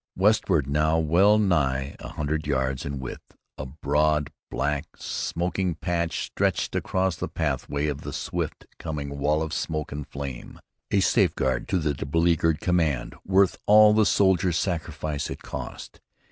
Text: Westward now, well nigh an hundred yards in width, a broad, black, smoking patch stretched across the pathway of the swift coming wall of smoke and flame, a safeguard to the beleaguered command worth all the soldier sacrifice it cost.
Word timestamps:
Westward 0.15 0.67
now, 0.67 0.97
well 0.97 1.37
nigh 1.37 1.95
an 1.99 2.09
hundred 2.09 2.47
yards 2.47 2.87
in 2.87 2.97
width, 2.99 3.37
a 3.59 3.67
broad, 3.67 4.31
black, 4.49 4.83
smoking 4.97 5.75
patch 5.75 6.25
stretched 6.25 6.73
across 6.75 7.15
the 7.17 7.27
pathway 7.27 7.85
of 7.85 8.01
the 8.01 8.11
swift 8.11 8.65
coming 8.79 9.19
wall 9.19 9.43
of 9.43 9.53
smoke 9.53 9.91
and 9.91 10.07
flame, 10.07 10.59
a 10.89 11.01
safeguard 11.01 11.67
to 11.67 11.77
the 11.77 11.93
beleaguered 12.03 12.59
command 12.59 13.13
worth 13.23 13.59
all 13.67 13.93
the 13.93 14.07
soldier 14.07 14.51
sacrifice 14.51 15.29
it 15.29 15.43
cost. 15.43 16.01